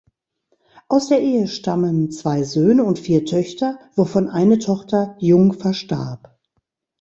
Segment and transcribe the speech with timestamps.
[0.89, 6.39] Aus der Ehe stammen zwei Söhne und vier Töchter, wovon eine Tochter jung verstarb.